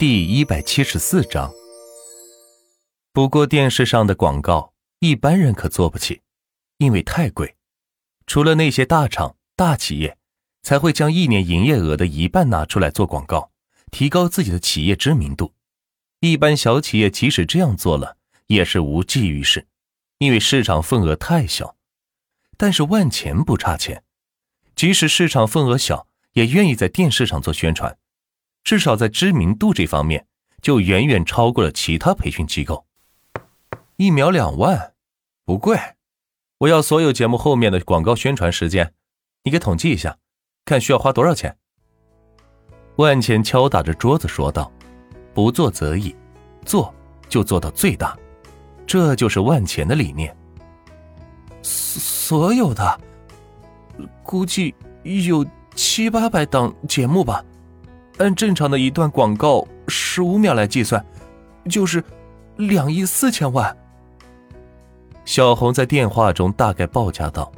[0.00, 1.52] 第一百七十四章。
[3.12, 6.22] 不过电视上的广告，一般人可做不起，
[6.78, 7.54] 因为太贵。
[8.26, 10.16] 除了那些大厂、大企业，
[10.62, 13.50] 才会将一年营业额的一半拿出来做广告，
[13.90, 15.52] 提高自己的企业知名度。
[16.20, 19.66] 一般小企业即使这样做了，也是无济于事，
[20.16, 21.76] 因为市场份额太小。
[22.56, 24.02] 但是万钱不差钱，
[24.74, 27.98] 即使市场份额小，也愿意在电视上做宣传。
[28.62, 30.26] 至少在知名度这方面，
[30.60, 32.86] 就远远超过了其他培训机构。
[33.96, 34.94] 一秒两万，
[35.44, 35.78] 不贵。
[36.58, 38.92] 我要所有节目后面的广告宣传时间，
[39.44, 40.18] 你给统计一下，
[40.64, 41.56] 看需要花多少钱。
[42.96, 44.70] 万钱敲打着桌子说道
[45.32, 46.14] ：“不做则已，
[46.66, 46.94] 做
[47.28, 48.16] 就做到最大，
[48.86, 50.36] 这就是万钱的理念。
[51.62, 53.00] 所有的，
[54.22, 57.42] 估计有七八百档节目吧。”
[58.20, 61.04] 按正常的一段广告十五秒来计算，
[61.70, 62.04] 就是
[62.56, 63.74] 两亿四千万。
[65.24, 67.50] 小红在电话中大概报价道，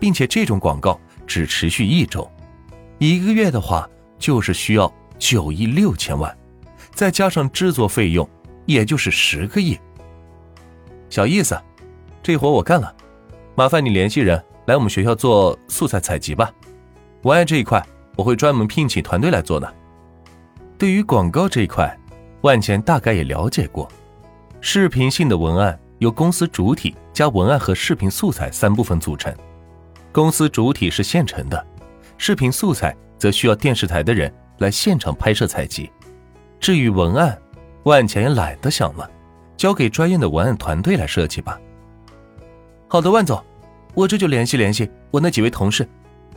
[0.00, 2.28] 并且这种广告只持续一周，
[2.98, 6.36] 一个月的话就是需要九亿六千万，
[6.92, 8.28] 再加上制作费用，
[8.66, 9.78] 也就是十个亿。
[11.08, 11.56] 小意思，
[12.24, 12.92] 这活我干了，
[13.54, 16.52] 麻烦你联系人来我们学校做素材采集吧。
[17.22, 17.80] 文案这一块，
[18.16, 19.74] 我会专门聘请团队来做的。
[20.82, 21.96] 对于广告这一块，
[22.40, 23.88] 万钱大概也了解过。
[24.60, 29.32] 视频性的文案由公司主体加文案和视频素材三部分组成。
[30.10, 31.64] 公司主体是现成的，
[32.18, 35.88] 视频素材则需要电视台的人来现场拍摄采集。
[36.58, 37.40] 至于文案，
[37.84, 39.08] 万钱也懒得想了，
[39.56, 41.60] 交给专业的文案团队来设计吧。
[42.88, 43.40] 好的，万总，
[43.94, 45.88] 我这就联系联系我那几位同事，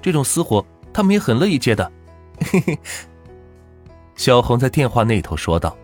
[0.00, 1.92] 这种私活他们也很乐意接的。
[2.40, 2.78] 嘿嘿。
[4.14, 5.76] 小红在电话那头说道：“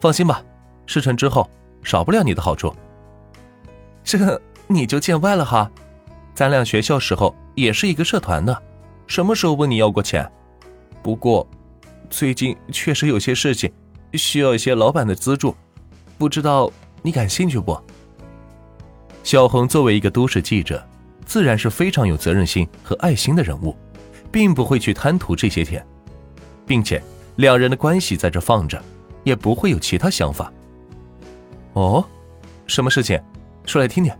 [0.00, 0.42] 放心吧，
[0.86, 1.48] 事成之后
[1.82, 2.74] 少不了你的好处。
[4.04, 5.70] 这你就见外了哈，
[6.34, 8.62] 咱俩学校时候也是一个社团的，
[9.06, 10.30] 什么时候问你要过钱？
[11.02, 11.46] 不过
[12.10, 13.72] 最近确实有些事情
[14.12, 15.56] 需要一些老板的资助，
[16.18, 16.70] 不知道
[17.02, 17.76] 你感兴趣不？”
[19.24, 20.86] 小红作为一个都市记者，
[21.24, 23.74] 自然是非常有责任心和爱心的人物，
[24.30, 25.84] 并不会去贪图这些钱，
[26.66, 27.02] 并且。
[27.36, 28.82] 两人的关系在这放着，
[29.24, 30.52] 也不会有其他想法。
[31.72, 32.04] 哦，
[32.66, 33.20] 什么事情？
[33.66, 34.12] 说来听听。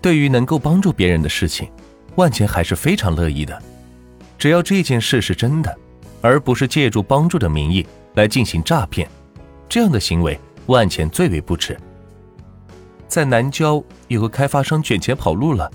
[0.00, 1.70] 对于能够帮助别人的事情，
[2.16, 3.60] 万钱还是非常乐意的。
[4.38, 5.76] 只要这件事是真的，
[6.20, 9.08] 而不是借助帮助的名义来进行诈骗，
[9.68, 11.78] 这样的行为万钱最为不耻。
[13.08, 15.70] 在南郊有个开发商卷钱跑路了，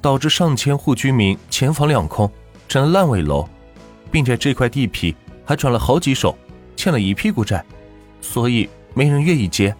[0.00, 2.30] 导致上千户居民钱房两空，
[2.68, 3.48] 成了烂尾楼，
[4.10, 5.14] 并且这块地皮。
[5.44, 6.36] 还转了好几手，
[6.76, 7.64] 欠了一屁股债，
[8.20, 9.74] 所以没人愿意接。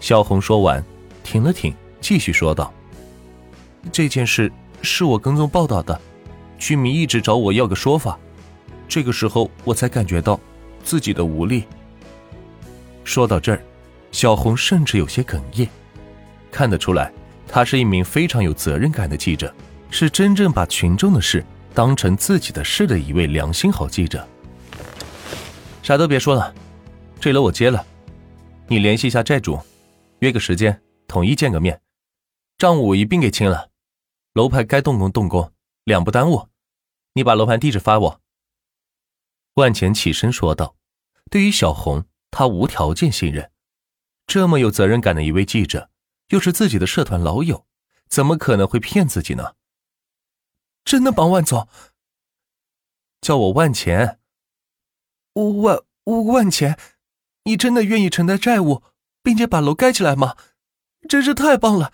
[0.00, 0.82] 小红说完，
[1.22, 2.72] 停了停，继续说道
[3.92, 4.50] ：“这件事
[4.82, 6.00] 是我跟踪报道的，
[6.58, 8.18] 居民一直找我要个说法，
[8.88, 10.38] 这个时候我才感觉到
[10.82, 11.64] 自己的无力。”
[13.04, 13.62] 说到这儿，
[14.12, 15.68] 小红甚至有些哽咽，
[16.50, 17.12] 看得出来，
[17.48, 19.52] 她是一名非常有责任感的记者，
[19.90, 21.44] 是真正把群众的事。
[21.74, 24.26] 当成自己的事的一位良心好记者，
[25.82, 26.54] 啥都别说了，
[27.20, 27.86] 这楼我接了，
[28.66, 29.58] 你联系一下债主，
[30.18, 31.80] 约个时间统一见个面，
[32.58, 33.70] 账务一并给清了，
[34.34, 35.52] 楼盘该动工动工，
[35.84, 36.48] 两不耽误。
[37.14, 38.20] 你把楼盘地址发我。
[39.54, 40.76] 万钱起身说道
[41.30, 43.50] ：“对于小红，他无条件信任，
[44.26, 45.90] 这么有责任感的一位记者，
[46.28, 47.66] 又是自己的社团老友，
[48.08, 49.54] 怎么可能会骗自己呢？”
[50.90, 51.68] 真的帮万总，
[53.20, 54.18] 叫我万钱。
[55.34, 56.76] 万万钱，
[57.44, 58.82] 你真的愿意承担债务，
[59.22, 60.36] 并且把楼盖起来吗？
[61.08, 61.92] 真是太棒了！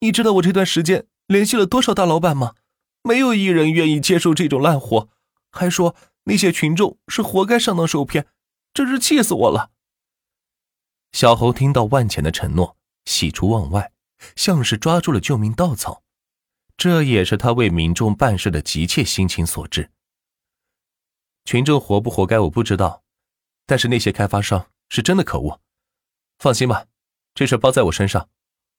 [0.00, 2.56] 你知道我这段时间联系了多少大老板吗？
[3.04, 5.08] 没有一人愿意接受这种烂活，
[5.52, 8.26] 还说那些群众是活该上当受骗，
[8.74, 9.70] 真是气死我了。
[11.12, 13.92] 小侯听到万钱的承诺，喜出望外，
[14.34, 16.02] 像是抓住了救命稻草。
[16.76, 19.90] 这也是他为民众办事的急切心情所致。
[21.44, 23.04] 群众活不活该我不知道，
[23.66, 25.60] 但是那些开发商是真的可恶。
[26.38, 26.86] 放心吧，
[27.34, 28.28] 这事包在我身上，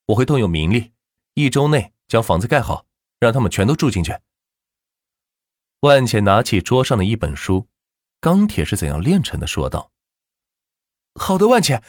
[0.06, 0.92] 我会动用民力，
[1.34, 2.86] 一周内将房子盖好，
[3.18, 4.18] 让他们全都住进去。
[5.80, 7.60] 万茜拿起桌上的一本书，
[8.20, 9.92] 《钢铁是怎样炼成的》，说道
[11.16, 11.82] ：“好的，万茜，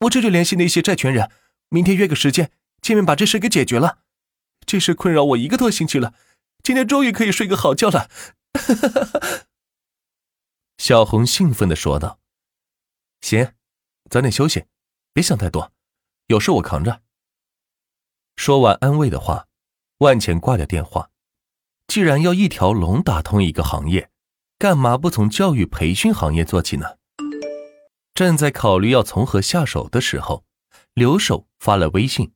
[0.00, 1.30] 我这就联系那些债权人，
[1.68, 4.02] 明天约个时间见面，把这事给解决了。”
[4.66, 6.12] 这事困扰我一个多星期了，
[6.62, 8.10] 今天终于可以睡个好觉了。
[10.76, 12.18] 小红兴奋的说道
[13.22, 13.54] ：“行，
[14.10, 14.66] 早点休息，
[15.12, 15.72] 别想太多，
[16.26, 17.02] 有事我扛着。”
[18.36, 19.46] 说完安慰的话，
[19.98, 21.10] 万钱挂掉电话。
[21.86, 24.10] 既然要一条龙打通一个行业，
[24.58, 26.98] 干嘛不从教育培训行业做起呢？
[28.12, 30.44] 正在考虑要从何下手的时候，
[30.94, 32.32] 刘守发了微信：“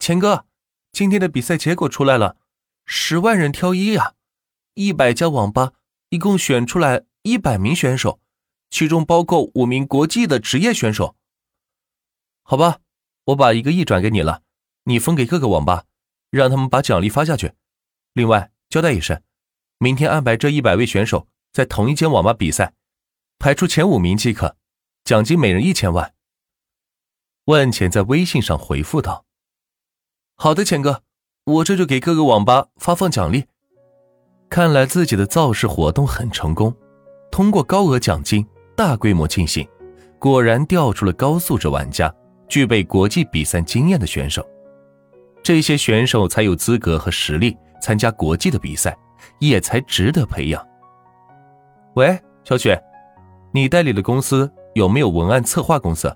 [0.00, 0.46] 钱哥，
[0.92, 2.36] 今天的比赛结果出来了，
[2.86, 4.14] 十万人挑一呀，
[4.74, 5.72] 一百家网吧
[6.10, 8.20] 一共选出来一百名选手，
[8.70, 11.16] 其中包括五名国际的职业选手。
[12.42, 12.80] 好吧，
[13.24, 14.42] 我把一个亿转给你了。”
[14.84, 15.84] 你分给各个网吧，
[16.28, 17.52] 让他们把奖励发下去。
[18.14, 19.22] 另外交代一声，
[19.78, 22.74] 明天安排这一百位选手在同一间网吧比赛，
[23.38, 24.56] 排出前五名即可，
[25.04, 26.16] 奖金每人一千万。
[27.44, 29.24] 万钱在微信上回复道
[30.42, 31.02] ：“好的，钱哥，
[31.44, 33.44] 我这就给各个网吧发放奖励。”
[34.50, 36.74] 看来自己的造势活动很成功，
[37.30, 38.44] 通过高额奖金
[38.74, 39.64] 大规模进行，
[40.18, 42.12] 果然调出了高素质玩家，
[42.48, 44.44] 具备国际比赛经验的选手。
[45.44, 48.98] 这些选手才有资格和实力参加国际的比赛，
[49.38, 50.60] 也才值得培养。
[51.94, 52.82] 喂，小雪，
[53.52, 56.12] 你代理的公司有没有文案策划公司？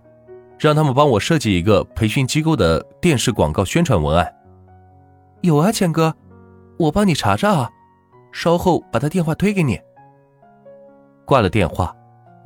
[0.58, 4.32] 让他们帮我设计一个培训机构的电视广告宣传文案。
[5.43, 6.14] 有啊，钱哥，
[6.79, 7.70] 我帮你查查啊，
[8.32, 9.79] 稍后把他电话推给你。
[11.25, 11.94] 挂了电话，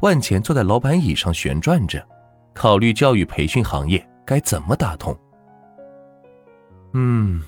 [0.01, 2.05] 万钱坐在老板椅上旋转着，
[2.53, 5.17] 考虑教育培训行业该怎么打通。
[6.95, 7.43] 嗯，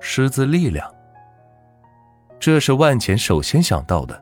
[0.00, 0.92] 师资力量，
[2.40, 4.20] 这是万钱首先想到的。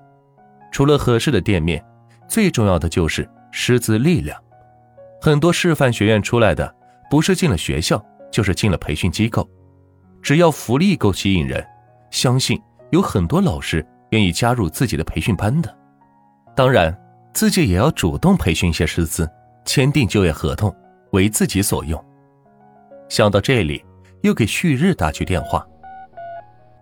[0.71, 1.85] 除了合适的店面，
[2.29, 4.39] 最重要的就是师资力量。
[5.21, 6.75] 很多师范学院出来的，
[7.11, 9.49] 不是进了学校，就是进了培训机构。
[10.23, 11.65] 只要福利够吸引人，
[12.11, 15.75] 相信有很多老师愿意加入自己的培训班的。
[16.57, 16.97] 当然，
[17.33, 19.31] 自己也要主动培训一些师资，
[19.65, 20.75] 签订就业合同，
[21.13, 22.03] 为自己所用。
[23.09, 23.85] 想到这里。
[24.23, 25.67] 又给旭日打去电话。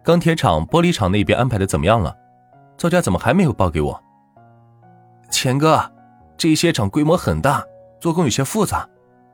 [0.02, 2.12] 钢铁厂、玻璃厂那边安排的怎么样了？
[2.76, 4.02] 造价怎么还没有报给我？
[5.31, 5.81] 钱哥，
[6.37, 7.64] 这些厂规模很大，
[8.00, 8.89] 做工有些复杂，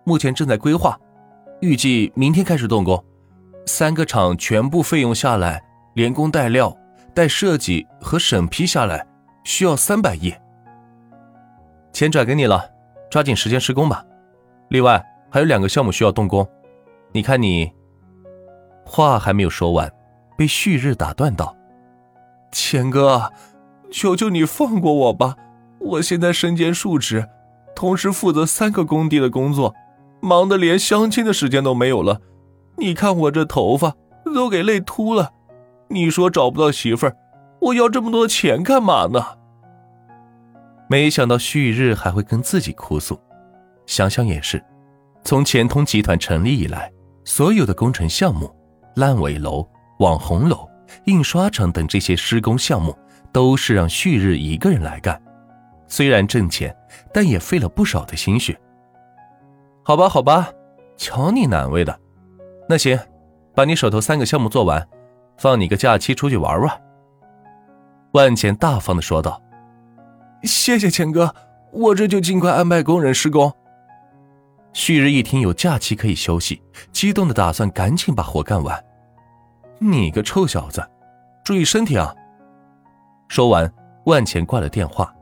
[0.04, 0.98] 目前正在规划，
[1.60, 3.02] 预计明天开始动工。
[3.66, 5.62] 三个厂全部费用下来，
[5.94, 6.74] 连工带料、
[7.14, 9.06] 带设计和审批下来，
[9.44, 10.34] 需要三百亿。
[11.92, 12.64] 钱转给你了，
[13.10, 14.04] 抓紧时间施工吧。
[14.68, 16.46] 另外还有两个项目需要动工，
[17.12, 17.70] 你看你。
[18.86, 19.90] 话还没有说完，
[20.36, 21.56] 被旭日打断道
[22.52, 23.32] ：“钱哥，
[23.90, 25.36] 求求你放过我吧！
[25.80, 27.26] 我现在身兼数职，
[27.74, 29.74] 同时负责三个工地的工作，
[30.20, 32.20] 忙得连相亲的时间都没有了。
[32.78, 33.94] 你看我这头发
[34.34, 35.30] 都给累秃了。
[35.88, 37.16] 你说找不到媳妇儿，
[37.60, 39.22] 我要这么多钱干嘛呢？”
[40.88, 43.18] 没想到旭日还会跟自己哭诉。
[43.86, 44.62] 想想也是，
[45.22, 46.90] 从前通集团成立以来，
[47.24, 48.54] 所有的工程项目。
[48.96, 49.68] 烂尾楼、
[49.98, 50.68] 网红楼、
[51.06, 52.96] 印刷厂等这些施工项目
[53.32, 55.20] 都是让旭日一个人来干，
[55.94, 56.76] 虽然挣钱，
[57.12, 58.60] 但也费了不少的心血。
[59.84, 60.50] 好吧，好吧，
[60.96, 62.00] 瞧你难为的。
[62.68, 62.98] 那行，
[63.54, 64.84] 把你手头三个项目做完，
[65.38, 66.82] 放你个假期出去玩玩。
[68.10, 69.40] 万钱大方的说道
[70.42, 71.32] ：“谢谢钱哥，
[71.70, 73.52] 我这就尽快安排工人施工。”
[74.74, 76.60] 旭日一听有假期可以休息，
[76.90, 78.84] 激动的打算赶紧把活干完。
[79.78, 80.84] 你个臭小子，
[81.44, 82.12] 注意身体啊！
[83.28, 83.72] 说完，
[84.06, 85.14] 万钱挂了电话。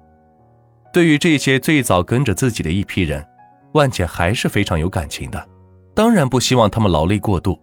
[0.92, 3.26] 对于这些最早跟着自己的一批人，
[3.72, 5.48] 万钱还是非常有感情的。
[5.94, 7.58] 当然不希望他们劳累过度，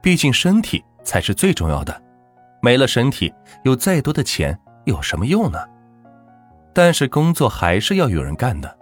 [0.00, 2.02] 毕竟身体才是最重要的。
[2.62, 3.32] 没了身体，
[3.64, 5.58] 有再多的钱有什么用呢？
[6.72, 8.78] 但是工作还是要有人干的。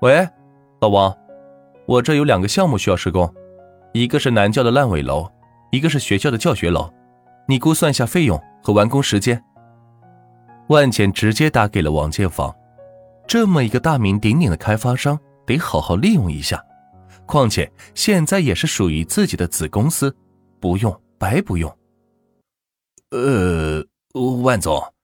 [0.00, 0.26] 喂，
[0.80, 1.14] 老王。
[1.86, 3.32] 我这有两个项目需要施工，
[3.92, 5.30] 一个是南教的烂尾楼，
[5.70, 6.90] 一个是学校的教学楼，
[7.46, 9.42] 你估算一下费用和完工时间。
[10.68, 12.52] 万简直接打给了王建房，
[13.26, 16.64] 这么一个大名鼎鼎的开发商，得好好利用一下。
[17.26, 20.14] 况且现在也是属于自己的子公司，
[20.60, 21.78] 不用白不用。
[23.10, 23.84] 呃，
[24.42, 24.94] 万总，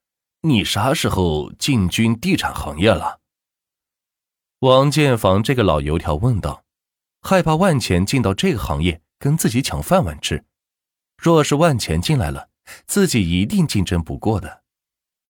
[0.43, 3.19] 你啥时候进军地产行业了？
[4.61, 6.63] 王建房这个老油条问道。
[7.25, 10.45] 害怕万钱进到这个行业跟自己抢饭碗吃，
[11.17, 12.49] 若是万钱进来了，
[12.87, 14.62] 自己一定竞争不过的。